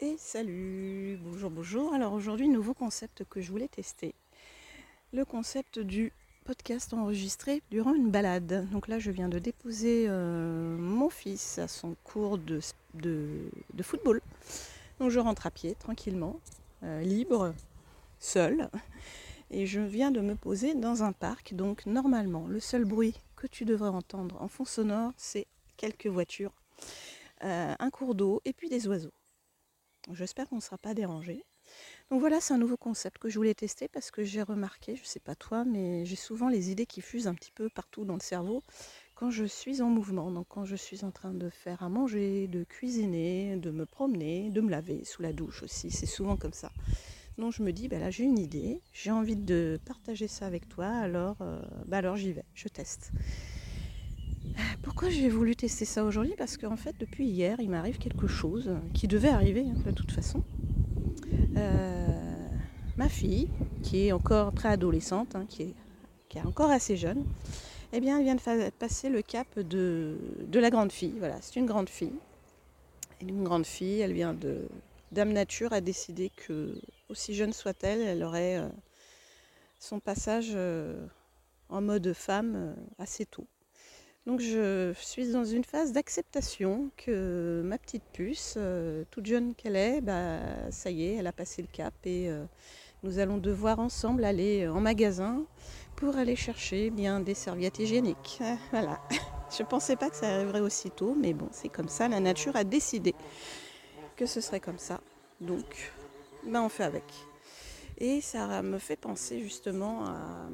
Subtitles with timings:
[0.00, 1.92] Et salut, bonjour, bonjour.
[1.92, 4.14] Alors aujourd'hui, nouveau concept que je voulais tester.
[5.12, 6.12] Le concept du
[6.44, 8.68] podcast enregistré durant une balade.
[8.70, 12.60] Donc là, je viens de déposer euh, mon fils à son cours de,
[13.82, 14.20] football.
[15.00, 16.38] Donc je rentre à pied, tranquillement,
[16.84, 17.52] euh, libre,
[18.20, 18.70] seul.
[19.50, 21.54] Et je viens de me poser dans un parc.
[21.54, 26.52] Donc normalement, le seul bruit que tu devrais entendre en fond sonore, c'est quelques voitures,
[27.42, 29.10] euh, un cours d'eau et puis des oiseaux.
[30.14, 31.44] J'espère qu'on ne sera pas dérangé.
[32.10, 35.02] Donc voilà, c'est un nouveau concept que je voulais tester parce que j'ai remarqué, je
[35.02, 38.04] ne sais pas toi, mais j'ai souvent les idées qui fusent un petit peu partout
[38.04, 38.62] dans le cerveau
[39.14, 40.30] quand je suis en mouvement.
[40.30, 44.50] Donc quand je suis en train de faire à manger, de cuisiner, de me promener,
[44.50, 46.72] de me laver sous la douche aussi, c'est souvent comme ça.
[47.36, 50.68] Donc je me dis, bah là j'ai une idée, j'ai envie de partager ça avec
[50.68, 53.12] toi, alors, euh, bah alors j'y vais, je teste.
[54.82, 56.34] Pourquoi j'ai voulu tester ça aujourd'hui?
[56.36, 60.10] Parce qu'en fait, depuis hier, il m'arrive quelque chose qui devait arriver hein, de toute
[60.10, 60.42] façon.
[61.56, 62.48] Euh,
[62.96, 63.48] ma fille,
[63.82, 65.74] qui est encore préadolescente, hein, qui,
[66.34, 67.24] est, encore assez jeune,
[67.92, 70.16] eh bien, elle vient de passer le cap de,
[70.52, 71.14] la grande fille.
[71.18, 72.14] Voilà, c'est une grande fille.
[73.20, 74.68] une grande fille, elle vient de.
[75.10, 76.74] Dame Nature a décidé que,
[77.08, 78.68] aussi jeune soit-elle, elle aurait euh,
[79.78, 81.06] son passage euh,
[81.70, 83.46] en mode femme assez tôt.
[84.28, 89.74] Donc je suis dans une phase d'acceptation que ma petite puce, euh, toute jeune qu'elle
[89.74, 90.40] est, bah,
[90.70, 92.44] ça y est, elle a passé le cap et euh,
[93.02, 95.46] nous allons devoir ensemble aller en magasin
[95.96, 98.42] pour aller chercher bien des serviettes hygiéniques.
[98.70, 99.00] Voilà.
[99.56, 102.54] Je ne pensais pas que ça arriverait aussitôt, mais bon, c'est comme ça, la nature
[102.54, 103.14] a décidé
[104.14, 105.00] que ce serait comme ça.
[105.40, 105.90] Donc,
[106.46, 107.04] ben, on fait avec.
[107.96, 110.50] Et ça me fait penser justement à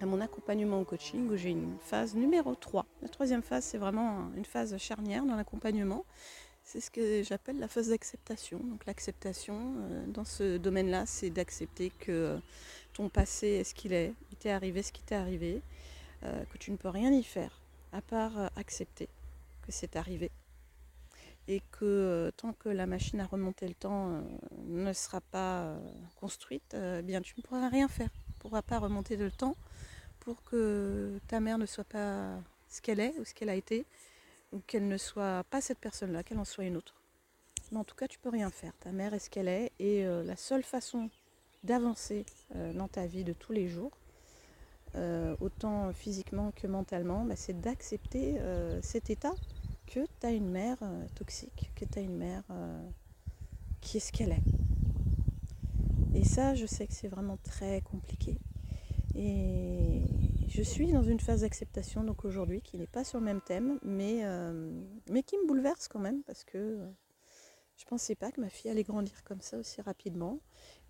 [0.00, 2.86] à mon accompagnement au coaching où j'ai une phase numéro 3.
[3.02, 6.04] La troisième phase, c'est vraiment une phase charnière dans l'accompagnement.
[6.64, 8.60] C'est ce que j'appelle la phase d'acceptation.
[8.60, 12.38] Donc l'acceptation euh, dans ce domaine-là, c'est d'accepter que
[12.94, 15.62] ton passé est ce qu'il est, il t'est arrivé ce qui t'est arrivé,
[16.22, 17.60] euh, que tu ne peux rien y faire
[17.92, 19.08] à part euh, accepter
[19.62, 20.30] que c'est arrivé.
[21.48, 24.22] Et que tant que la machine à remonter le temps
[24.66, 25.74] ne sera pas
[26.20, 28.10] construite, bien tu ne pourras rien faire.
[28.12, 29.56] Tu ne pourras pas remonter le temps
[30.20, 32.38] pour que ta mère ne soit pas
[32.68, 33.84] ce qu'elle est ou ce qu'elle a été,
[34.52, 36.94] ou qu'elle ne soit pas cette personne-là, qu'elle en soit une autre.
[37.72, 38.72] Mais en tout cas, tu peux rien faire.
[38.80, 41.10] Ta mère est ce qu'elle est, et euh, la seule façon
[41.62, 42.24] d'avancer
[42.56, 43.92] euh, dans ta vie de tous les jours,
[44.96, 48.38] euh, autant physiquement que mentalement, bah, c'est d'accepter
[48.82, 49.34] cet état
[49.86, 50.78] que tu as une mère
[51.14, 52.42] toxique, que tu as une mère
[53.80, 54.42] qui est ce qu'elle est.
[56.14, 58.36] Et ça, je sais que c'est vraiment très compliqué.
[59.14, 60.02] Et
[60.48, 63.78] je suis dans une phase d'acceptation donc aujourd'hui qui n'est pas sur le même thème,
[63.82, 64.70] mais, euh,
[65.10, 66.78] mais qui me bouleverse quand même parce que
[67.76, 70.38] je ne pensais pas que ma fille allait grandir comme ça aussi rapidement.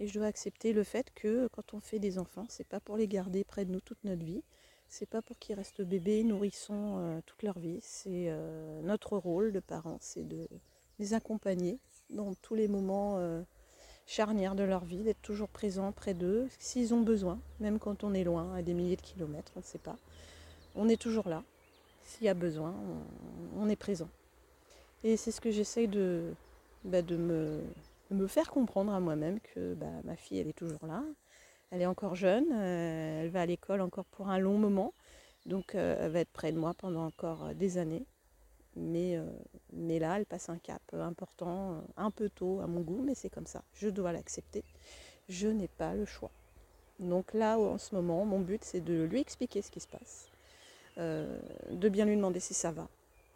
[0.00, 2.96] Et je dois accepter le fait que quand on fait des enfants, c'est pas pour
[2.96, 4.42] les garder près de nous toute notre vie.
[4.88, 7.78] C'est pas pour qu'ils restent bébés, nourrissons euh, toute leur vie.
[7.80, 10.48] C'est euh, notre rôle de parents, c'est de
[10.98, 11.78] les accompagner
[12.10, 13.18] dans tous les moments
[14.10, 18.12] charnière de leur vie, d'être toujours présent près d'eux, s'ils ont besoin, même quand on
[18.12, 19.96] est loin, à des milliers de kilomètres, on ne sait pas.
[20.74, 21.44] On est toujours là.
[22.02, 22.74] S'il y a besoin,
[23.56, 24.08] on, est présent.
[25.04, 26.34] Et c'est ce que j'essaye de,
[26.82, 31.04] bah, me, faire comprendre à moi-même que bah, ma fille, elle est toujours là.
[31.70, 34.92] Elle est encore jeune, euh, elle va à l'école encore pour un long moment,
[35.46, 38.06] donc euh, elle va être près de moi pendant encore euh, des années.
[38.74, 39.20] Mais,
[39.80, 43.14] mais là, elle passe un cap important, euh, un peu tôt à mon goût, mais
[43.14, 43.62] c'est comme ça.
[43.74, 44.62] Je dois l'accepter.
[45.28, 46.30] Je n'ai pas le choix.
[46.98, 50.28] Donc là, en ce moment, mon but, c'est de lui expliquer ce qui se passe,
[50.98, 52.88] euh, de bien lui demander si ça va.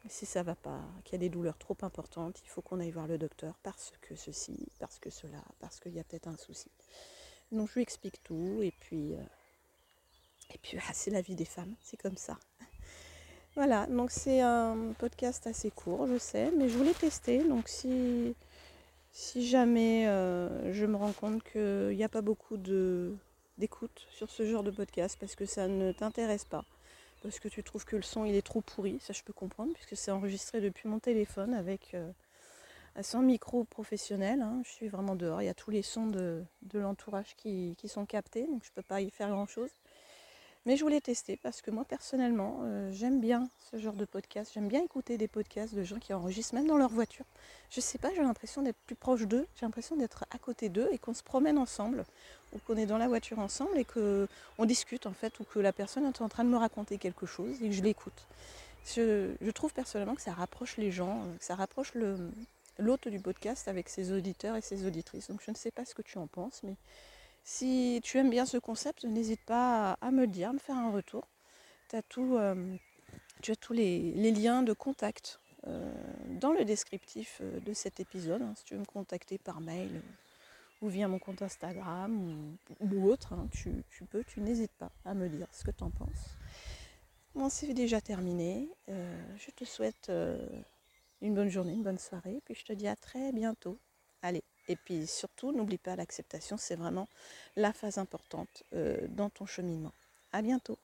[0.07, 2.91] Si ça va pas, qu'il y a des douleurs trop importantes, il faut qu'on aille
[2.91, 6.37] voir le docteur parce que ceci, parce que cela, parce qu'il y a peut-être un
[6.37, 6.71] souci.
[7.53, 9.13] Donc je lui explique tout et puis,
[10.53, 12.39] et puis ah, c'est la vie des femmes, c'est comme ça.
[13.57, 17.45] Voilà, donc c'est un podcast assez court, je sais, mais je voulais tester.
[17.45, 18.35] Donc si,
[19.13, 24.45] si jamais euh, je me rends compte qu'il n'y a pas beaucoup d'écoute sur ce
[24.45, 26.65] genre de podcast parce que ça ne t'intéresse pas,
[27.23, 29.73] parce que tu trouves que le son il est trop pourri, ça je peux comprendre,
[29.73, 32.11] puisque c'est enregistré depuis mon téléphone avec euh,
[32.97, 34.43] un micro professionnel.
[34.43, 34.63] Hein.
[34.65, 38.05] je suis vraiment dehors, il y a tous les sons de, l'entourage qui, qui, sont
[38.05, 39.71] captés, donc je ne peux pas y faire grand chose.
[40.67, 44.51] Mais je voulais tester parce que moi personnellement, euh, j'aime bien ce genre de podcast.
[44.55, 47.27] J'aime bien écouter des podcasts de gens qui enregistrent même dans leur voiture.
[47.71, 50.89] Je sais pas, j'ai l'impression d'être plus proche d'eux, j'ai l'impression d'être à côté d'eux
[50.91, 52.05] et qu'on se promène ensemble,
[52.55, 55.73] ou qu'on est dans la voiture ensemble et qu'on discute en fait, ou que la
[55.73, 58.27] personne est en train de me raconter quelque chose et que je l'écoute.
[58.87, 61.93] Je, trouve personnellement que ça rapproche les gens, que ça rapproche
[62.79, 65.29] l'hôte du podcast avec ses auditeurs et ses auditrices.
[65.29, 66.77] Donc je ne sais pas ce que tu en penses, mais
[67.45, 70.77] si tu aimes bien ce concept, n'hésite pas à me le dire, à me faire
[70.77, 71.29] un retour.
[71.93, 72.77] As tout, euh,
[73.41, 75.39] tu as tous les, liens de contact
[75.69, 75.93] euh,
[76.41, 78.43] dans le descriptif euh, de cet épisode.
[78.43, 78.55] Hein.
[78.57, 80.03] si tu veux me contacter par mail
[80.83, 85.29] ou via mon compte Instagram ou, autre, hein, tu, peux, tu n'hésites pas à me
[85.29, 86.37] dire ce que tu en penses.
[87.37, 88.69] Bon, c'est déjà terminé.
[88.89, 90.11] je te souhaite
[91.21, 92.41] une bonne journée, une bonne soirée.
[92.45, 93.79] Puis je te dis à très bientôt.
[94.23, 97.09] Allez, et puis surtout, n'oublie pas l'acceptation, c'est vraiment
[97.57, 99.93] la phase importante euh, dans ton cheminement.
[100.33, 100.79] À bientôt.